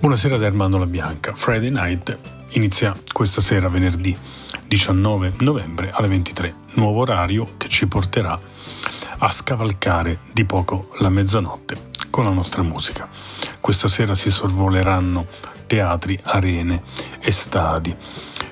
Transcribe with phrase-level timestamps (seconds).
[0.00, 1.34] Buonasera da Armando La Bianca.
[1.34, 2.18] Friday Night
[2.52, 4.16] inizia questa sera, venerdì
[4.66, 6.54] 19 novembre alle 23.
[6.76, 8.40] Nuovo orario che ci porterà
[9.18, 13.10] a scavalcare di poco la mezzanotte con la nostra musica.
[13.60, 15.26] Questa sera si sorvoleranno
[15.66, 16.82] teatri, arene
[17.20, 17.94] e stadi,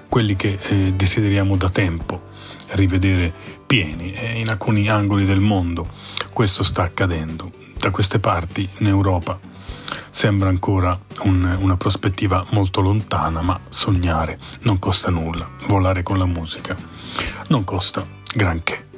[0.07, 2.27] quelli che eh, desideriamo da tempo
[2.73, 3.33] rivedere
[3.67, 5.89] pieni e in alcuni angoli del mondo
[6.35, 7.51] questo sta accadendo.
[7.79, 9.48] Da queste parti in Europa
[10.19, 16.27] Sembra ancora un, una prospettiva molto lontana, ma sognare non costa nulla, volare con la
[16.27, 16.75] musica
[17.51, 18.05] non costa
[18.35, 18.89] granché.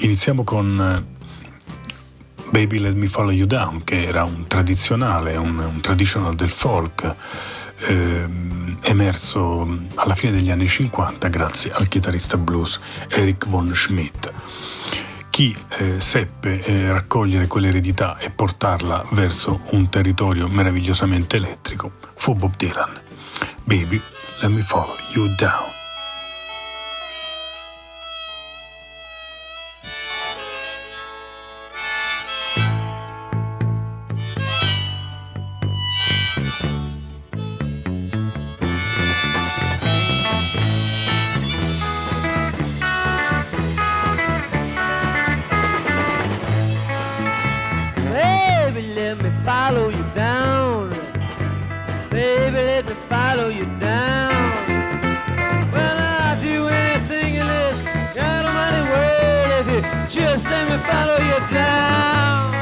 [0.00, 5.80] Iniziamo con eh, Baby Let Me Follow You Down, che era un tradizionale, un, un
[5.80, 7.14] traditional del folk,
[7.78, 8.26] eh,
[8.82, 14.30] emerso alla fine degli anni 50 grazie al chitarrista blues Eric von Schmidt
[15.32, 22.54] chi eh, seppe eh, raccogliere quell'eredità e portarla verso un territorio meravigliosamente elettrico fu Bob
[22.54, 23.00] Dylan.
[23.64, 23.98] Baby,
[24.42, 25.81] let me follow you down.
[60.72, 62.61] Vi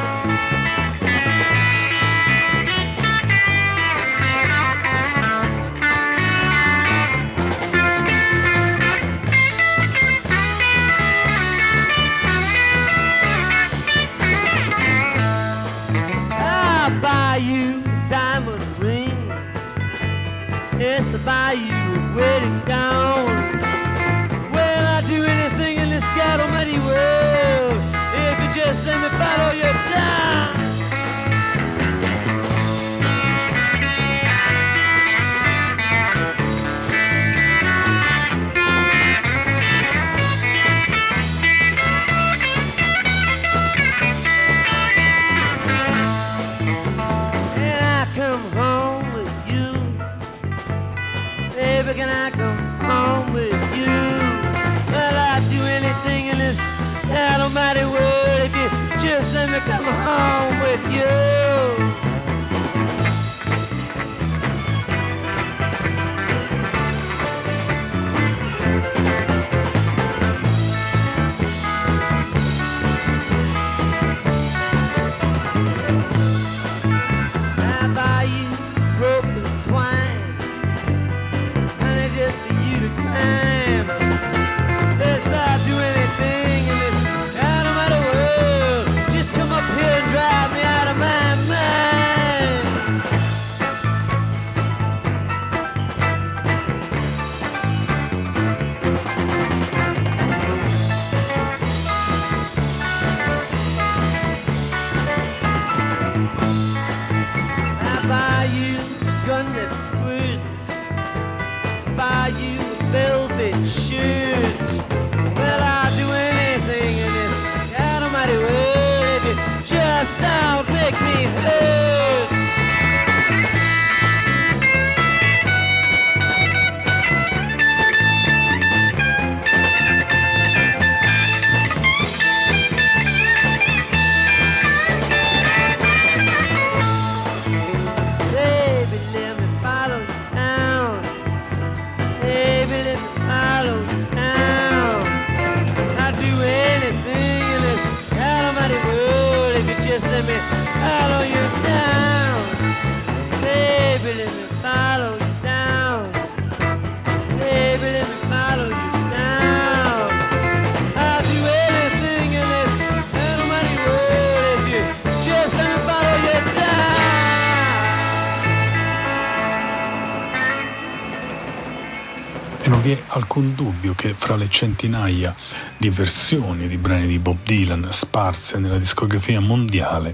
[173.91, 175.35] dubbio che fra le centinaia
[175.77, 180.13] di versioni di brani di Bob Dylan sparse nella discografia mondiale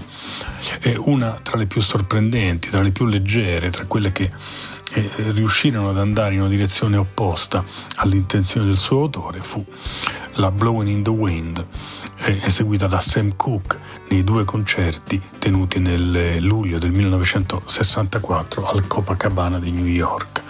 [0.79, 4.31] è una tra le più sorprendenti, tra le più leggere, tra quelle che
[4.93, 7.63] eh, riuscirono ad andare in una direzione opposta
[7.97, 9.63] all'intenzione del suo autore fu
[10.33, 11.65] la Blowing in the Wind,
[12.17, 13.79] eh, eseguita da Sam Cooke
[14.09, 20.41] nei due concerti tenuti nel luglio del 1964 al Copacabana di New York.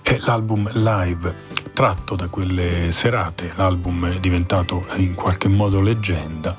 [0.00, 1.45] È l'album live
[1.76, 6.56] tratto da quelle serate, l'album è diventato in qualche modo leggenda,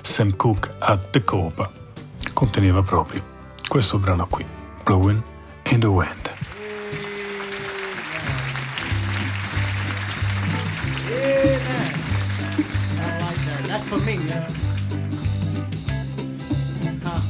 [0.00, 1.68] Sam Cooke at the Copa
[2.32, 3.20] conteneva proprio
[3.66, 4.46] questo brano qui,
[4.84, 5.20] Blowing
[5.70, 6.30] in the Wind.
[13.88, 14.46] For me, yeah.
[17.02, 17.20] Huh.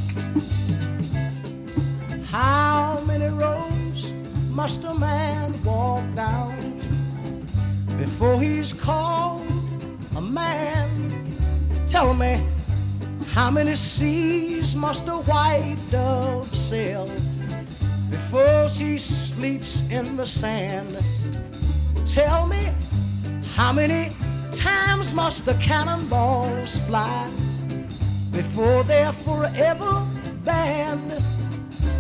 [2.31, 4.13] How many roads
[4.51, 6.70] must a man walk down
[8.01, 9.47] before he's called
[10.17, 10.89] a man?
[11.87, 12.43] Tell me,
[13.33, 17.07] how many seas must a white dove sail
[18.11, 20.97] before she sleeps in the sand?
[22.07, 22.73] Tell me,
[23.55, 24.13] how many
[24.51, 27.31] times must the cannonballs fly
[28.33, 30.07] before they're forever
[30.43, 31.13] banned?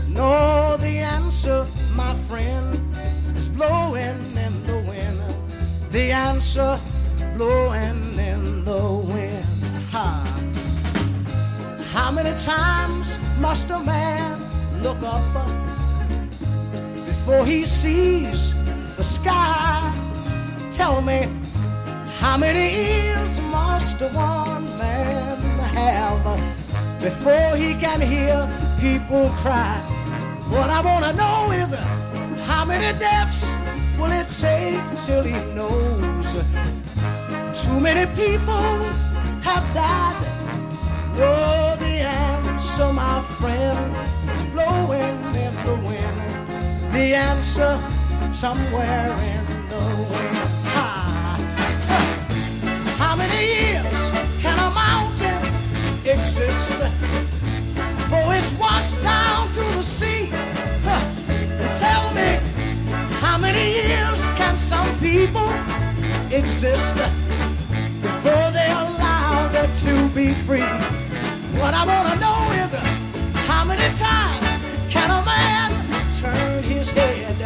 [0.08, 2.96] No, the answer, my friend,
[3.36, 4.79] is blowing in the.
[5.90, 6.78] The answer,
[7.36, 9.50] blowing in the wind.
[12.10, 14.40] How many times must a man
[14.82, 15.46] look up uh,
[17.06, 18.52] before he sees
[18.96, 19.92] the sky?
[20.70, 21.28] Tell me,
[22.18, 25.38] how many ears must one man
[25.74, 26.36] have uh,
[27.00, 28.48] before he can hear
[28.80, 29.76] people cry?
[30.48, 31.76] What I want to know is uh,
[32.46, 33.44] how many deaths
[34.00, 36.28] will it take till he knows?
[37.62, 38.72] Too many people
[39.42, 40.16] have died.
[41.16, 43.96] Oh, the answer, my friend,
[44.36, 46.94] is blowing in the wind.
[46.94, 47.78] The answer
[48.32, 50.39] somewhere in the wind.
[65.00, 65.48] People
[66.30, 66.94] exist
[68.02, 70.60] before they're allowed to be free?
[71.58, 72.74] What I want to know is
[73.48, 75.72] how many times can a man
[76.20, 77.36] turn his head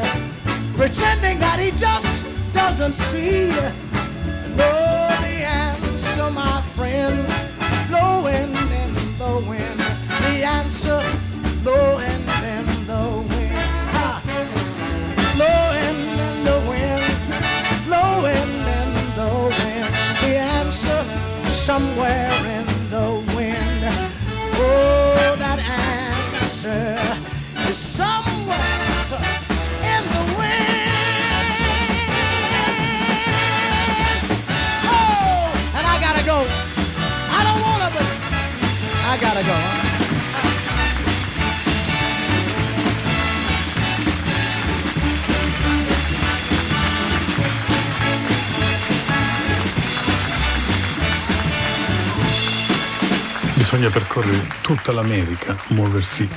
[0.76, 3.48] pretending that he just doesn't see?
[4.56, 7.43] No, the answer, my friend,
[53.74, 56.28] Bisogna percorrere tutta l'America, muoversi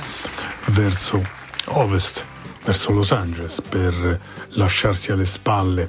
[0.70, 1.22] verso
[1.66, 2.24] ovest,
[2.64, 4.20] verso Los Angeles, per
[4.54, 5.88] lasciarsi alle spalle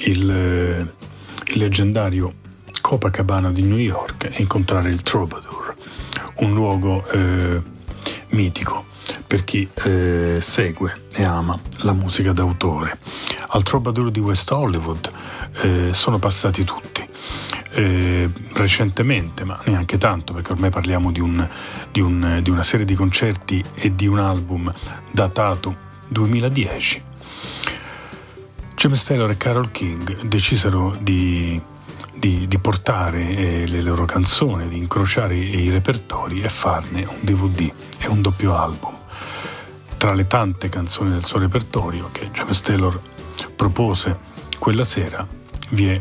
[0.00, 0.20] il,
[1.46, 2.34] il leggendario
[2.82, 5.74] Copacabana di New York e incontrare il Troubadour,
[6.40, 7.62] un luogo eh,
[8.28, 8.84] mitico
[9.26, 12.98] per chi eh, segue e ama la musica d'autore.
[13.46, 15.10] Al Troubadour di West Hollywood
[15.62, 16.91] eh, sono passati tutti.
[17.74, 21.48] Eh, recentemente, ma neanche tanto, perché ormai parliamo di, un,
[21.90, 24.70] di, un, di una serie di concerti e di un album
[25.10, 25.74] datato
[26.08, 27.02] 2010.
[28.82, 31.60] James Taylor e Carol King decisero di,
[32.14, 37.72] di, di portare eh, le loro canzoni, di incrociare i repertori e farne un DVD
[37.98, 38.92] e un doppio album.
[39.96, 43.00] Tra le tante canzoni del suo repertorio che James Taylor
[43.54, 44.18] propose
[44.58, 45.24] quella sera
[45.70, 46.00] vi è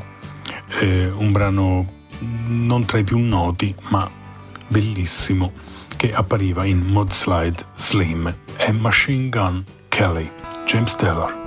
[0.80, 4.10] eh, un brano non tra i più noti ma
[4.68, 5.52] bellissimo
[5.98, 10.32] che appariva in Mudslide Slim e Machine Gun Kelly,
[10.66, 11.41] James Taylor.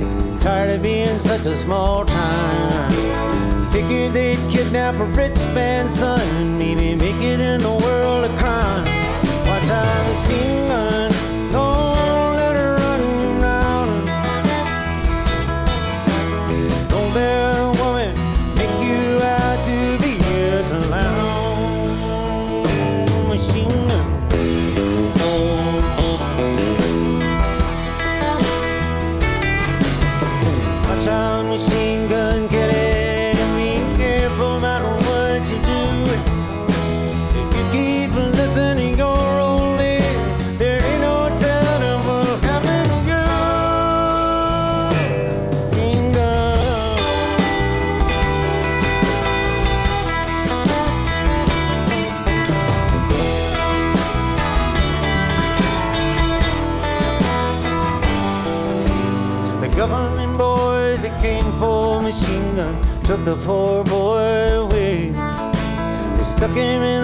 [0.00, 3.70] 60s, tired of being such a small town.
[3.70, 8.24] Figured they'd kidnap a rich man's son, maybe make it in the world
[63.24, 65.10] the poor boy we
[66.16, 67.01] They stuck him in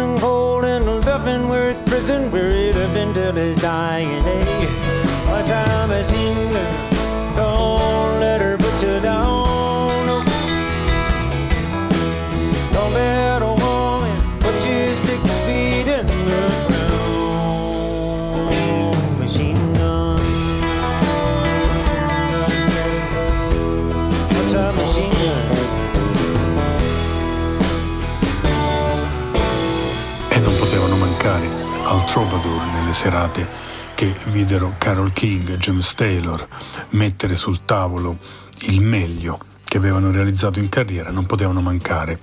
[32.99, 33.47] serate
[33.95, 36.49] che videro Carol King e James Taylor
[36.91, 38.19] mettere sul tavolo
[38.63, 42.19] il meglio che avevano realizzato in carriera non potevano mancare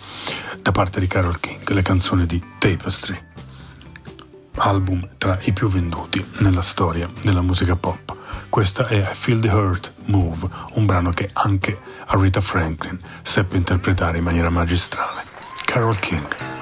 [0.62, 3.18] da parte di Carol King le canzoni di Tapestry,
[4.56, 8.14] album tra i più venduti nella storia della musica pop.
[8.50, 14.18] Questa è I Feel the Hurt Move, un brano che anche Aretha Franklin seppe interpretare
[14.18, 15.24] in maniera magistrale.
[15.64, 16.55] Carol King.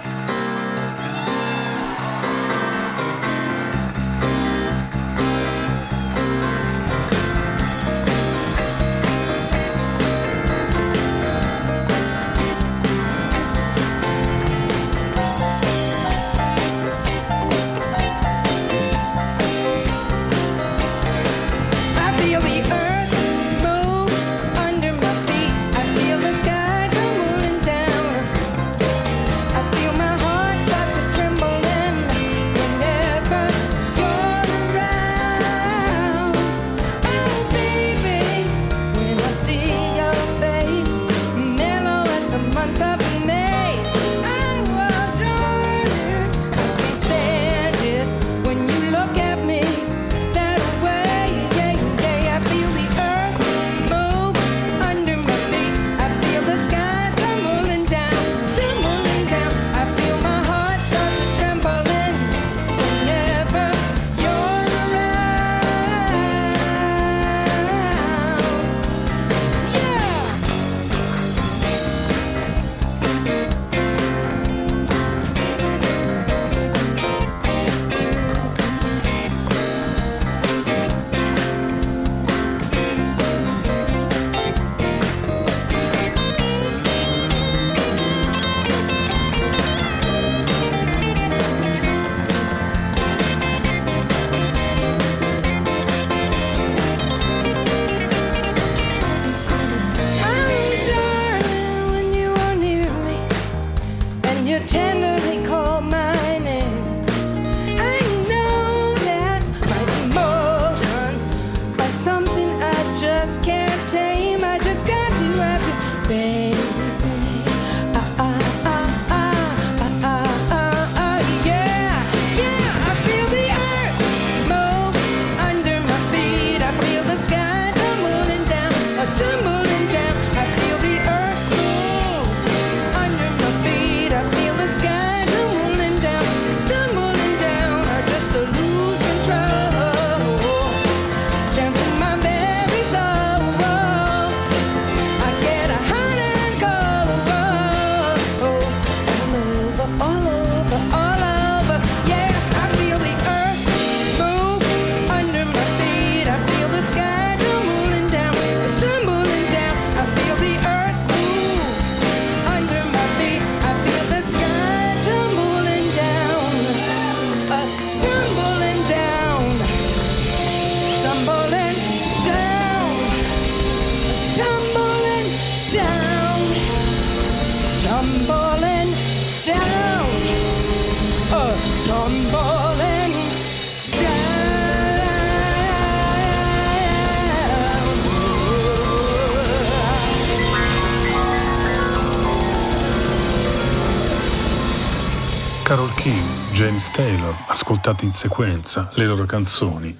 [198.03, 199.97] Ascoltati in sequenza le loro canzoni,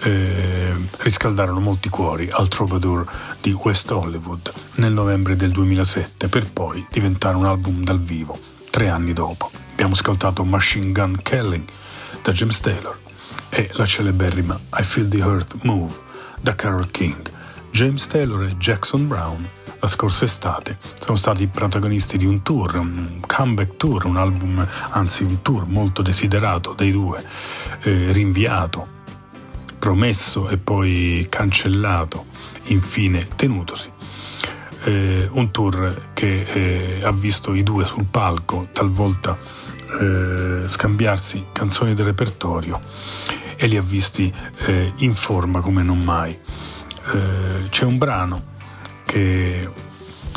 [0.00, 3.10] eh, riscaldarono molti cuori al Troubadour
[3.40, 8.38] di West Hollywood nel novembre del 2007 per poi diventare un album dal vivo
[8.70, 9.50] tre anni dopo.
[9.72, 11.64] Abbiamo ascoltato Machine Gun Kelly
[12.22, 12.98] da James Taylor
[13.48, 15.92] e la celeberrima I Feel the Earth Move
[16.40, 17.30] da Carol King.
[17.70, 19.48] James Taylor e Jackson Brown
[19.82, 25.24] la scorsa estate sono stati protagonisti di un tour, un comeback tour, un album, anzi
[25.24, 27.20] un tour molto desiderato dai due,
[27.80, 28.86] eh, rinviato,
[29.80, 32.26] promesso e poi cancellato,
[32.66, 33.90] infine tenutosi.
[34.84, 39.36] Eh, un tour che eh, ha visto i due sul palco, talvolta
[40.00, 42.80] eh, scambiarsi canzoni del repertorio
[43.56, 46.38] e li ha visti eh, in forma come non mai.
[47.14, 48.50] Eh, c'è un brano
[49.04, 49.68] che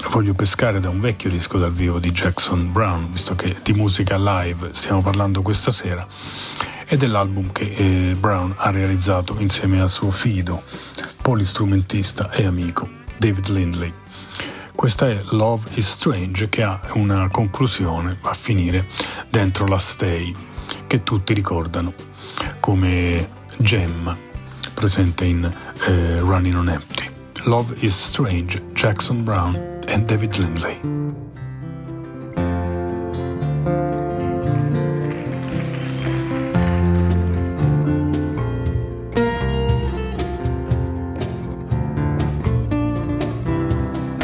[0.10, 4.18] voglio pescare da un vecchio disco dal vivo di Jackson Brown, visto che di musica
[4.18, 6.08] live stiamo parlando questa sera,
[6.86, 10.64] e dell'album che eh, Brown ha realizzato insieme al suo fido,
[11.22, 13.94] polistrumentista e amico David Lindley.
[14.76, 18.88] Questa è Love is Strange che ha una conclusione a finire
[19.30, 20.36] dentro la Stay,
[20.86, 21.94] che tutti ricordano
[22.60, 24.16] come gemma
[24.74, 25.52] presente in
[25.88, 27.15] eh, Running on Empty.
[27.48, 29.56] Love is Strange, Jackson Brown
[29.88, 30.80] e David Lindley.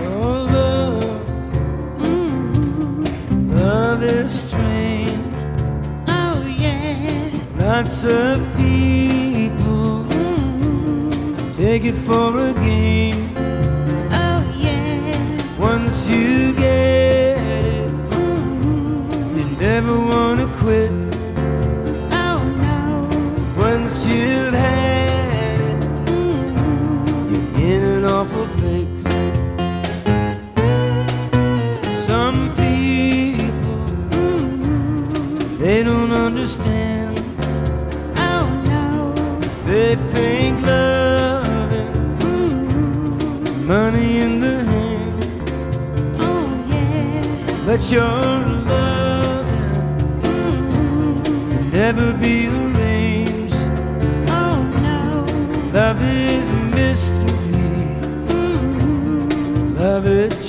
[0.02, 1.06] Oh, love,
[3.54, 5.12] love is strange.
[6.08, 7.30] Oh, yeah.
[7.60, 8.71] Lots of people
[11.62, 13.36] take it for a game.
[14.12, 15.60] Oh, yeah.
[15.60, 17.38] Once you get
[17.78, 17.92] it,
[19.38, 20.92] you never wanna quit.
[22.26, 22.82] Oh, no.
[23.68, 24.51] Once you've
[47.82, 48.06] but your
[48.70, 50.44] loving can
[51.24, 51.72] mm-hmm.
[51.72, 53.56] never be arranged.
[54.30, 55.26] Oh, no.
[55.74, 57.28] Love is a mystery.
[58.30, 59.78] Mm-hmm.
[59.80, 60.41] Love is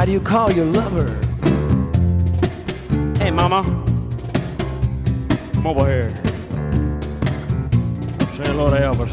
[0.00, 1.08] How do you call your lover?
[3.18, 3.62] Hey, mama.
[5.52, 6.08] Come over here.
[8.32, 9.12] Say hello to Elvis.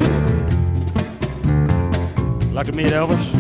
[2.54, 3.37] Like to meet Elvis?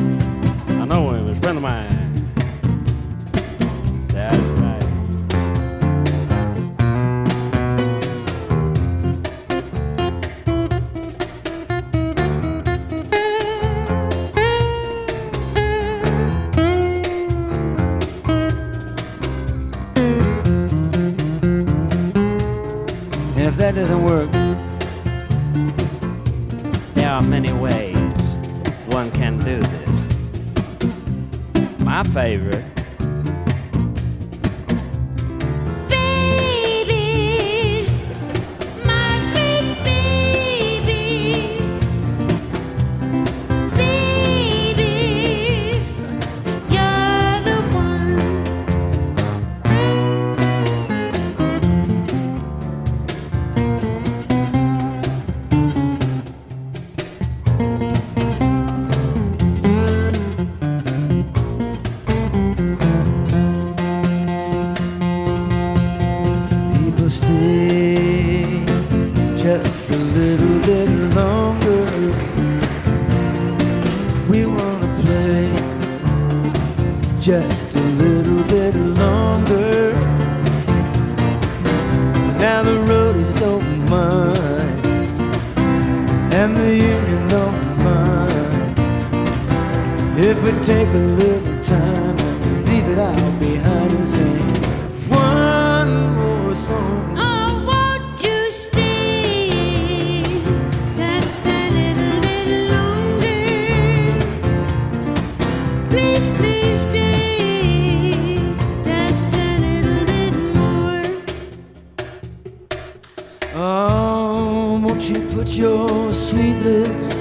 [116.07, 117.15] Your sweet lips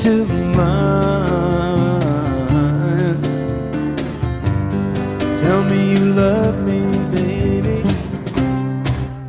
[0.00, 2.00] to mine?
[5.40, 7.82] Tell me you love me, baby,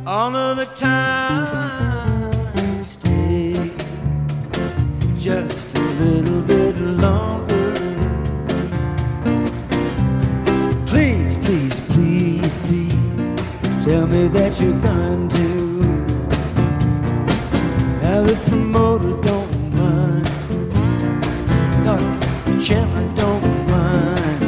[0.06, 2.30] all of the time.
[2.84, 3.72] Stay
[5.18, 7.72] just a little bit longer.
[10.86, 12.94] Please, please, please, please,
[13.84, 15.28] tell me that you're going
[18.72, 20.28] the don't mind.
[21.84, 21.96] No,
[22.62, 24.42] chairman don't mind.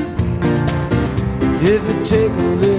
[1.62, 2.73] If it take a little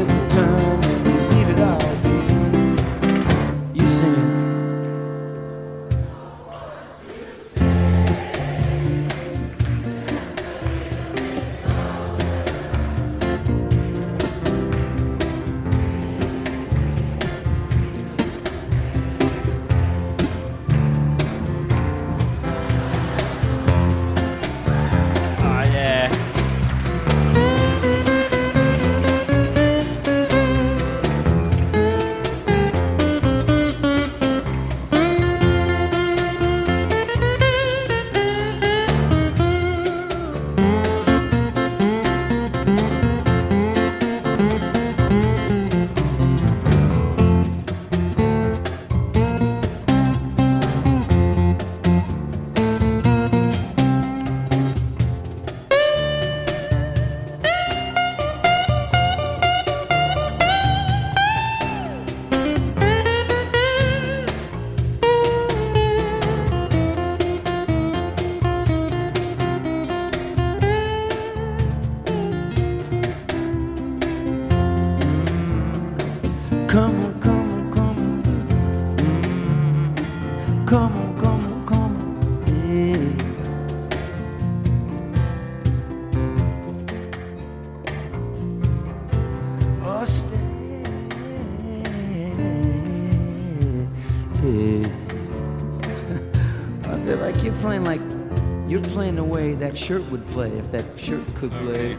[99.86, 101.96] shirt would play if that shirt could play.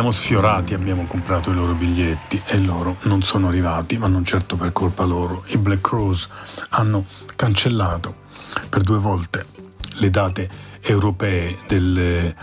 [0.00, 4.56] Abbiamo sfiorati, abbiamo comprato i loro biglietti e loro non sono arrivati, ma non certo
[4.56, 5.42] per colpa loro.
[5.48, 6.26] I Black Crows
[6.70, 7.04] hanno
[7.36, 8.14] cancellato
[8.70, 9.44] per due volte
[9.96, 10.48] le date
[10.80, 12.34] europee del,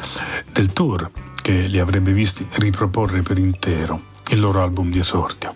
[0.52, 1.10] del tour
[1.42, 5.56] che li avrebbe visti riproporre per intero il loro album di esordio.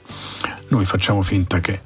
[0.69, 1.81] Noi facciamo finta che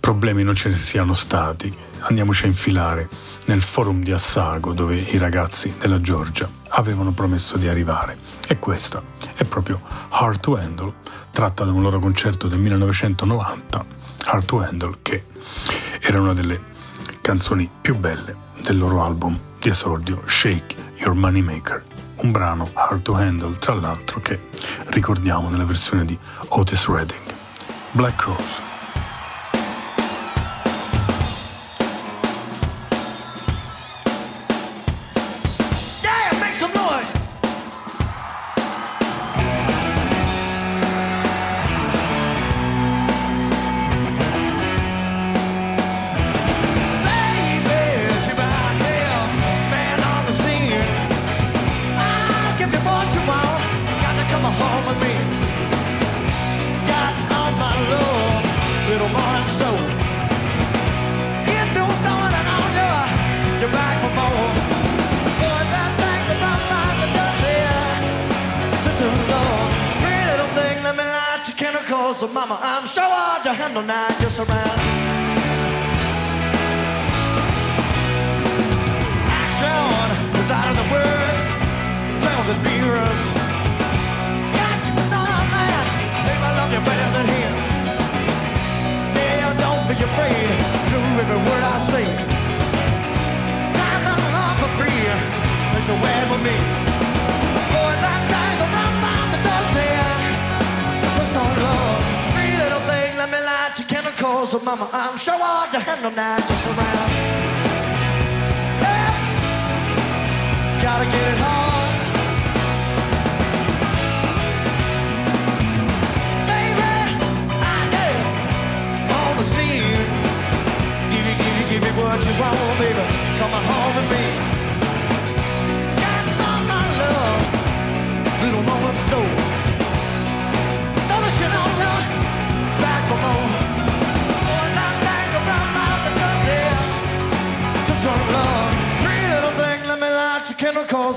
[0.00, 3.08] problemi non ce ne siano stati, andiamoci a infilare
[3.44, 8.16] nel forum di Assago dove i ragazzi della Georgia avevano promesso di arrivare.
[8.48, 9.02] E questa
[9.34, 10.92] è proprio Hard to Handle,
[11.30, 13.84] tratta da un loro concerto del 1990,
[14.24, 15.24] Hard to Handle, che
[16.00, 16.60] era una delle
[17.20, 21.84] canzoni più belle del loro album di esordio Shake Your Moneymaker,
[22.16, 24.48] un brano Hard to Handle, tra l'altro, che
[24.86, 27.20] ricordiamo nella versione di Otis Redding.
[27.92, 28.60] Black Crows.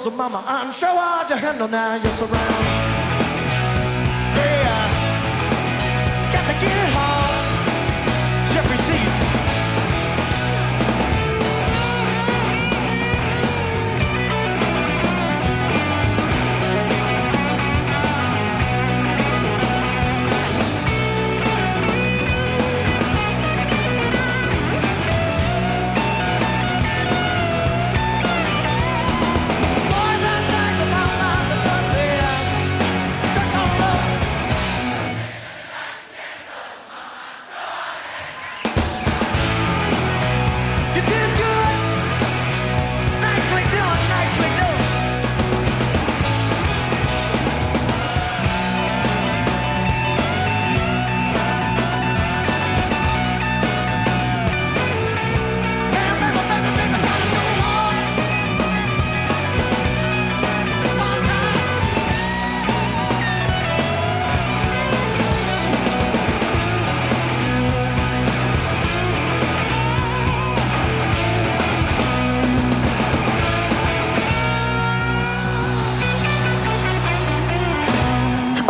[0.02, 3.01] so mama, I'm sure hard to handle now you're surrounded.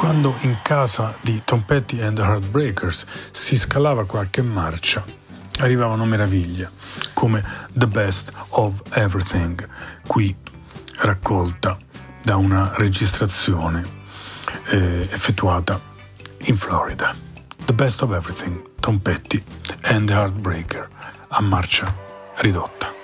[0.01, 5.05] Quando in casa di Tom Petty and the Heartbreakers si scalava qualche marcia,
[5.59, 6.71] arrivavano meraviglie
[7.13, 9.63] come The Best of Everything,
[10.07, 10.35] qui
[11.01, 11.77] raccolta
[12.19, 13.83] da una registrazione
[14.69, 15.79] eh, effettuata
[16.45, 17.15] in Florida.
[17.65, 19.43] The Best of Everything, Tom Petty
[19.81, 20.89] and the Heartbreaker,
[21.27, 21.95] a marcia
[22.37, 23.00] ridotta.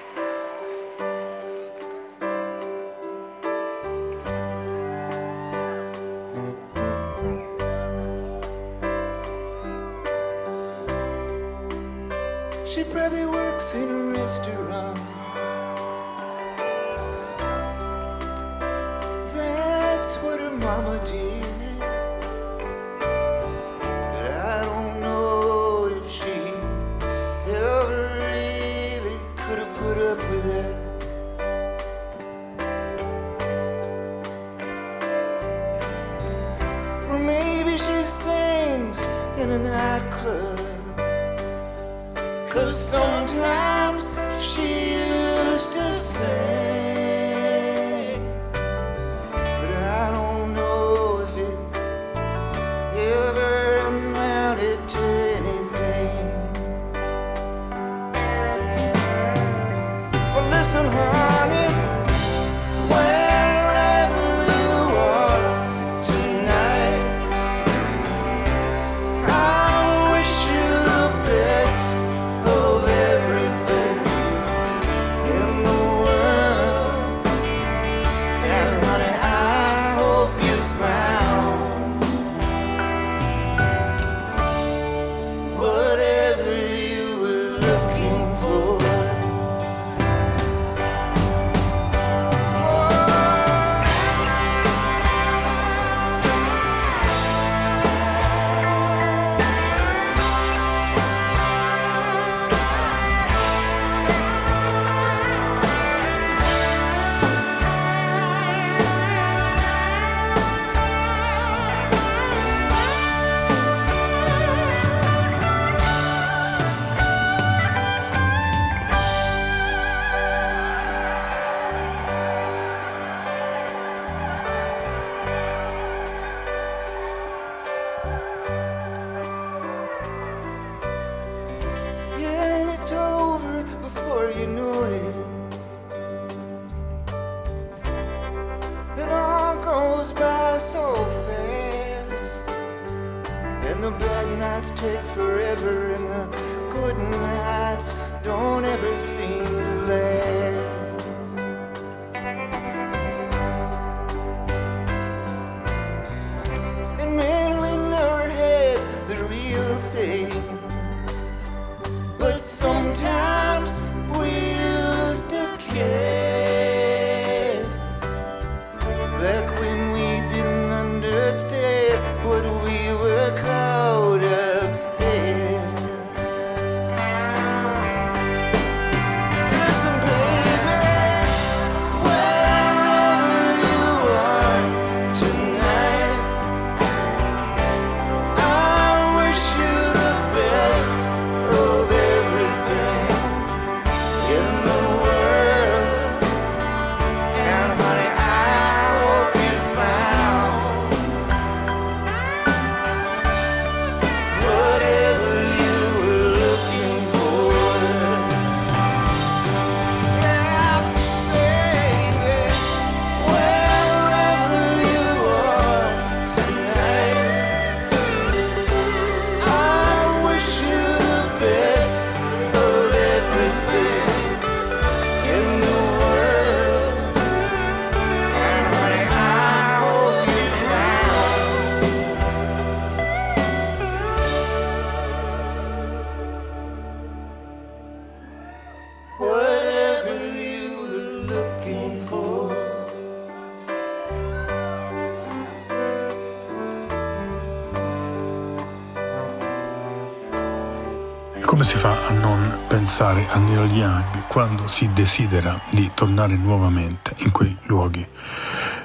[253.37, 258.03] A Neil Young quando si desidera di tornare nuovamente in quei luoghi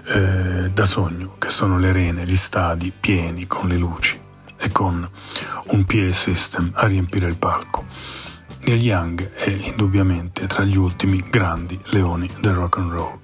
[0.09, 4.21] eh, da sogno che sono le arene, gli stadi pieni con le luci
[4.59, 5.09] e con
[5.69, 7.87] un PA system a riempire il palco.
[8.65, 13.19] Neil Young è indubbiamente tra gli ultimi grandi leoni del rock and roll.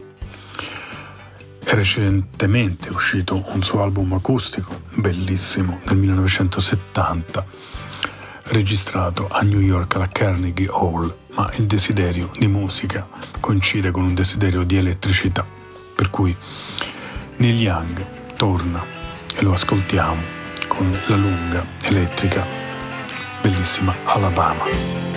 [1.62, 7.44] È recentemente uscito un suo album acustico, bellissimo, del 1970,
[8.48, 13.06] registrato a New York alla Carnegie Hall, ma il desiderio di musica
[13.40, 15.44] coincide con un desiderio di elettricità,
[15.94, 16.34] per cui
[17.36, 18.04] Neil Young
[18.36, 18.84] torna
[19.34, 20.20] e lo ascoltiamo
[20.66, 22.44] con la lunga elettrica,
[23.40, 25.07] bellissima Alabama.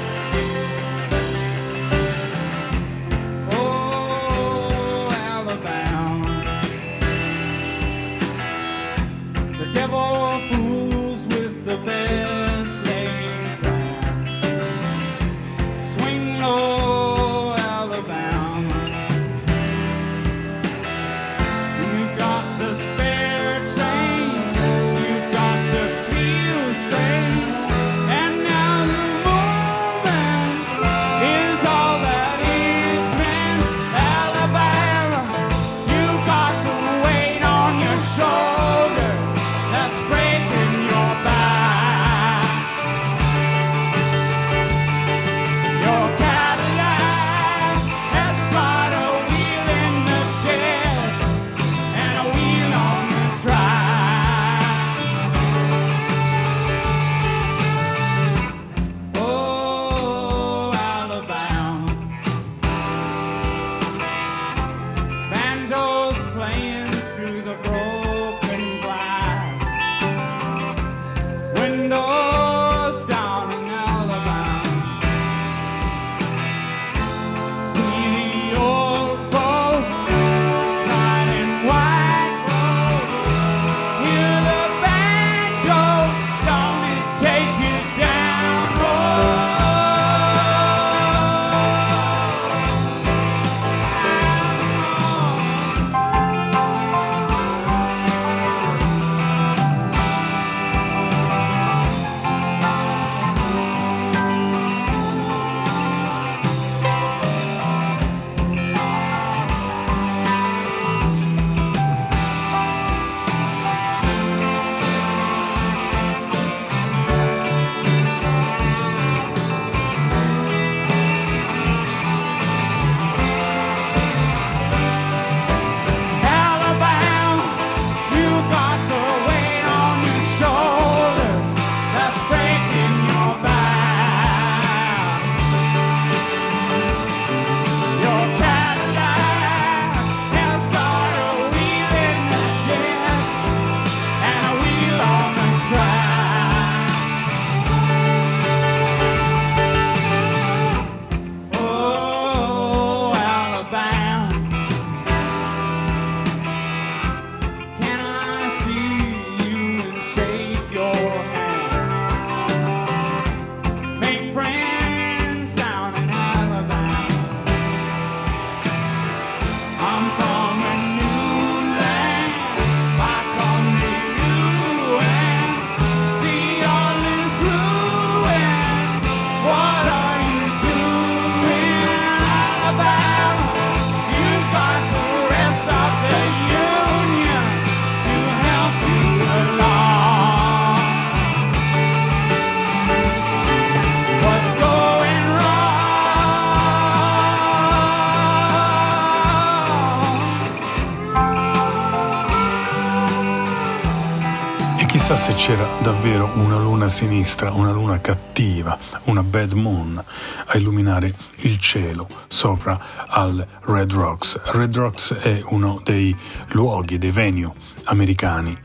[205.51, 210.01] C'era davvero una luna sinistra, una luna cattiva, una bad moon
[210.45, 214.39] a illuminare il cielo sopra al Red Rocks.
[214.45, 216.15] Red Rocks è uno dei
[216.51, 217.51] luoghi, dei venue
[217.83, 218.55] americani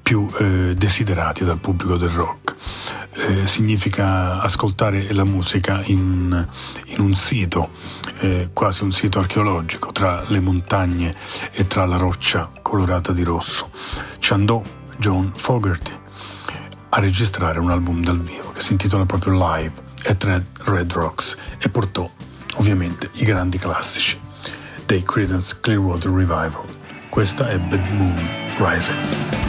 [0.00, 2.54] più eh, desiderati dal pubblico del rock.
[3.14, 6.46] Eh, significa ascoltare la musica in,
[6.84, 7.70] in un sito,
[8.20, 11.12] eh, quasi un sito archeologico, tra le montagne
[11.50, 13.70] e tra la roccia colorata di rosso.
[14.20, 14.62] Ci andò
[14.96, 16.02] John Fogerty
[16.96, 19.72] a registrare un album dal vivo che si intitola proprio Live
[20.06, 22.08] at Red, Rocks e portò
[22.54, 24.16] ovviamente i grandi classici
[24.86, 26.64] dei Creedence Clearwater Revival.
[27.08, 28.28] Questa è Bad Moon
[28.58, 29.43] Rising.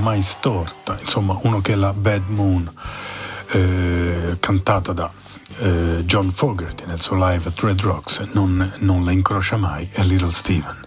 [0.00, 2.70] Mai storta, insomma, uno che la Bad Moon,
[3.48, 5.10] eh, cantata da
[5.58, 10.02] eh, John Fogerty nel suo live at Red Rocks, non, non la incrocia mai, è
[10.02, 10.82] Little Steven.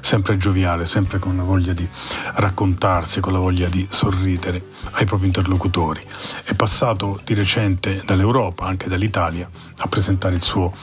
[0.00, 1.86] Sempre gioviale, sempre con la voglia di
[2.34, 6.04] raccontarsi, con la voglia di sorridere ai propri interlocutori.
[6.44, 9.48] È passato di recente dall'Europa, anche dall'Italia,
[9.78, 10.74] a presentare il suo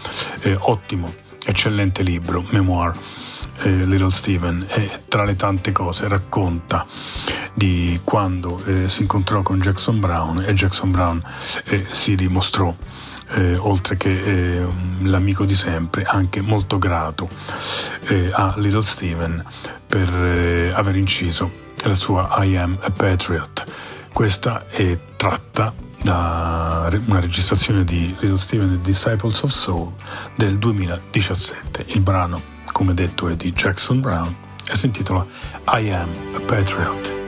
[0.42, 1.12] eh, ottimo,
[1.44, 2.94] eccellente libro, Memoir
[3.62, 6.86] eh, Little Steven e tra le tante cose racconta
[7.54, 11.22] di quando eh, si incontrò con Jackson Brown e Jackson Brown
[11.66, 12.74] eh, si dimostrò
[13.32, 14.68] eh, oltre che eh,
[15.04, 17.30] l'amico di sempre anche molto grato
[18.08, 19.44] eh, a Little Steven
[19.86, 23.64] per eh, aver inciso la sua I Am a Patriot
[24.12, 29.92] questa è tratta da una registrazione di Little Steven e Disciples of Soul
[30.36, 34.34] del 2017 il brano come detto è di Jackson Brown
[34.70, 35.26] e si intitola
[35.68, 37.19] I Am a Patriot.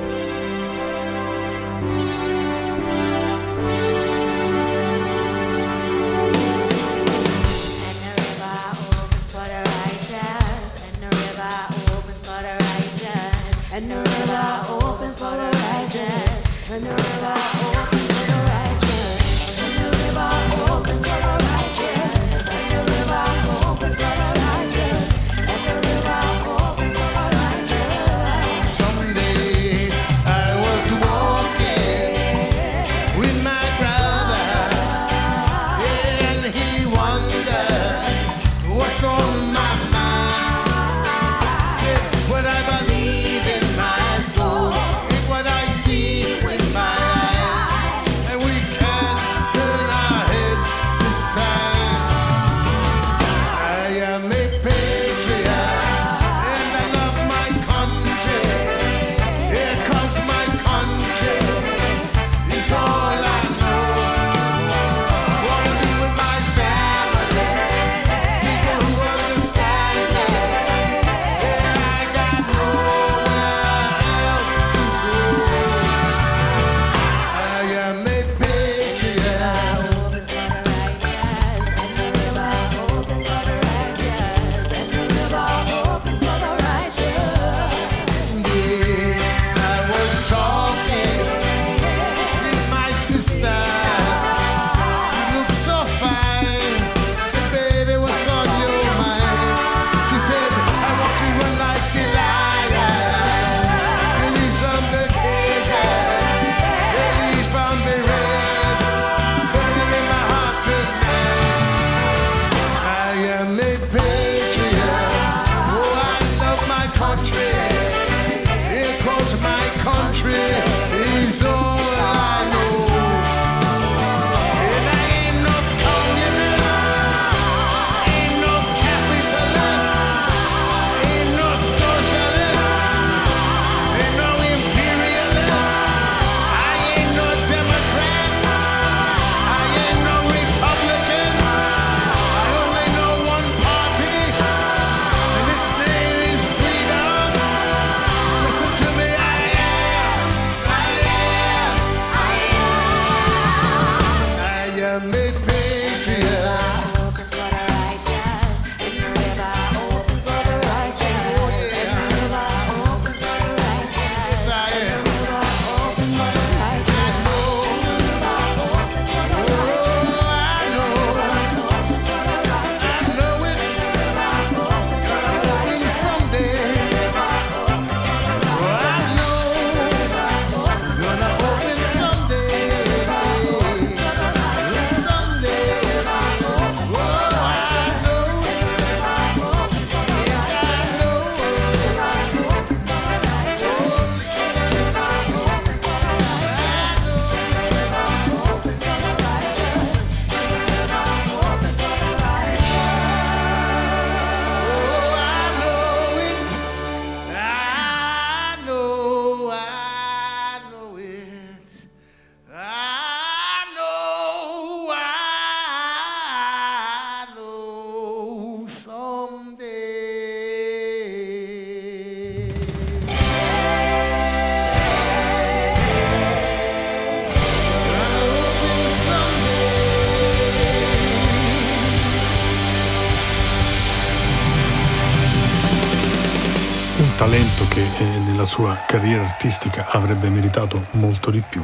[238.42, 241.64] nella sua carriera artistica avrebbe meritato molto di più,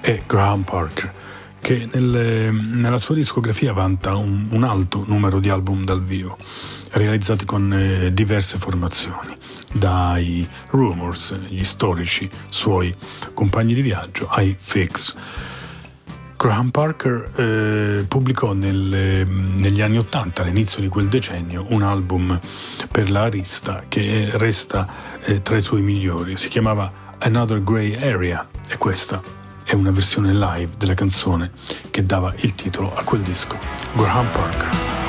[0.00, 1.12] è Graham Parker,
[1.58, 6.38] che nelle, nella sua discografia vanta un, un, alto numero di album dal vivo,
[6.92, 9.36] realizzati con eh, diverse formazioni,
[9.72, 12.94] dai Rumors, gli storici suoi
[13.32, 15.16] compagni di viaggio, ai Fix.
[16.44, 22.38] Graham Parker eh, pubblicò nel, negli anni Ottanta, all'inizio di quel decennio, un album
[22.90, 24.86] per la Arista che resta
[25.22, 26.36] eh, tra i suoi migliori.
[26.36, 29.22] Si chiamava Another Grey Area e questa
[29.64, 31.50] è una versione live della canzone
[31.90, 33.56] che dava il titolo a quel disco,
[33.94, 35.03] Graham Parker.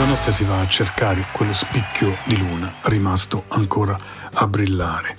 [0.00, 3.98] mezzanotte si va a cercare quello spicchio di luna rimasto ancora
[4.32, 5.14] a brillare.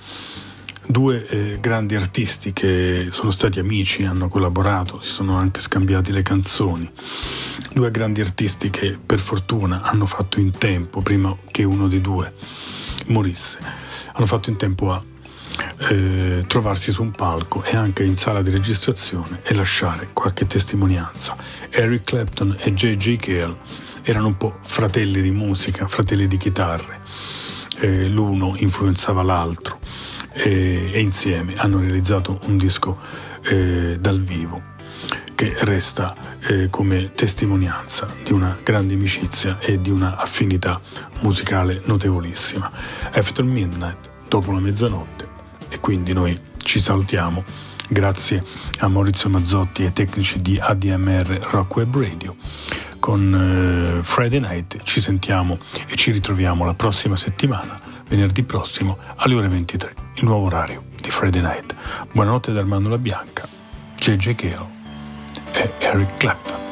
[0.84, 6.22] Due eh, grandi artisti che sono stati amici, hanno collaborato, si sono anche scambiati le
[6.22, 6.90] canzoni.
[7.72, 12.32] Due grandi artisti che per fortuna hanno fatto in tempo, prima che uno dei due
[13.06, 13.60] morisse,
[14.14, 15.00] hanno fatto in tempo a
[15.90, 21.36] eh, trovarsi su un palco e anche in sala di registrazione e lasciare qualche testimonianza.
[21.70, 23.16] Eric Clapton e J.J.
[23.16, 27.00] Cale erano un po' fratelli di musica, fratelli di chitarre.
[27.80, 29.78] Eh, l'uno influenzava l'altro
[30.32, 32.98] e, e insieme hanno realizzato un disco
[33.44, 34.70] eh, dal vivo
[35.34, 40.80] che resta eh, come testimonianza di una grande amicizia e di una affinità
[41.20, 42.70] musicale notevolissima.
[43.12, 45.28] After Midnight, dopo la mezzanotte,
[45.68, 47.42] e quindi noi ci salutiamo.
[47.88, 48.44] Grazie
[48.78, 52.36] a Maurizio Mazzotti e ai tecnici di ADMR Rock Web Radio.
[53.02, 57.74] Con eh, Friday Night ci sentiamo e ci ritroviamo la prossima settimana,
[58.06, 61.74] venerdì prossimo alle ore 23, il nuovo orario di Friday Night.
[62.12, 63.48] Buonanotte da Armando La Bianca,
[63.96, 64.70] JJ Chelo
[65.50, 66.71] e Eric Clapton.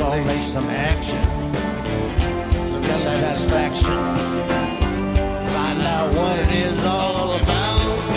[0.00, 1.22] Make some action,
[2.82, 4.14] satisfaction.
[5.46, 8.08] Find out what it is all about.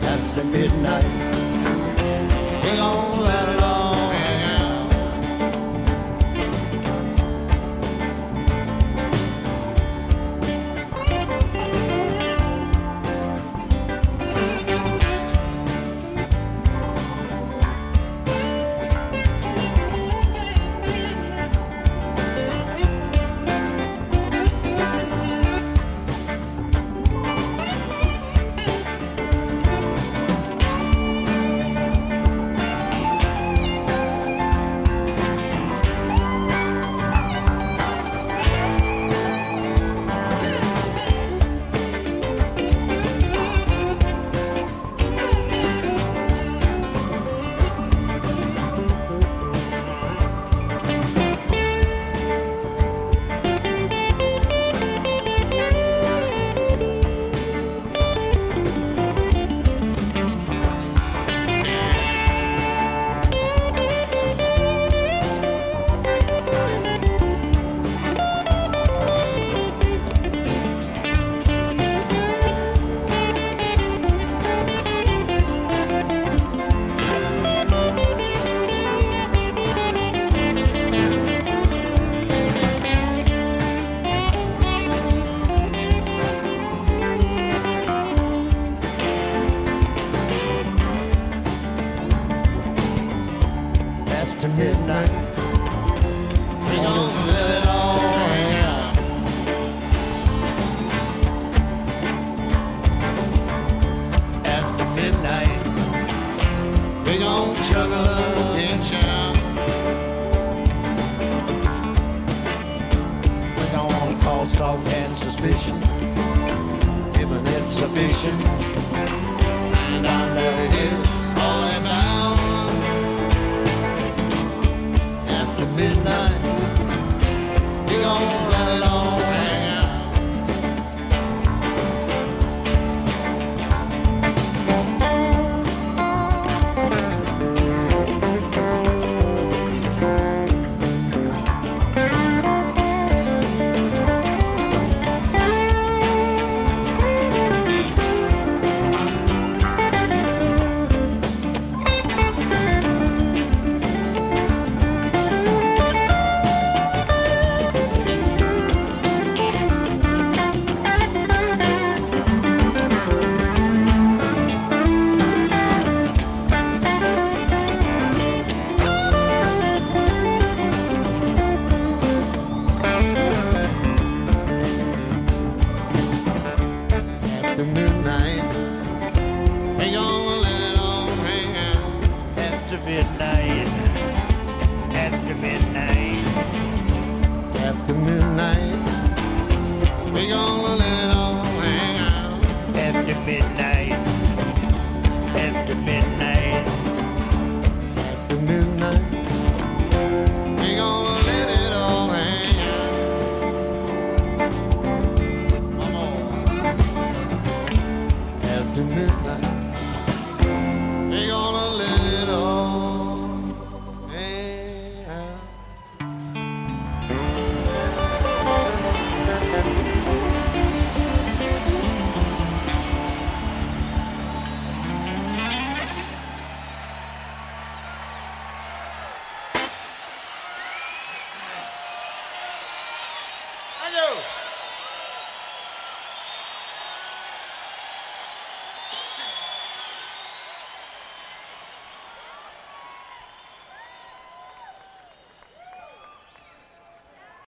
[0.00, 1.23] That's the midnight.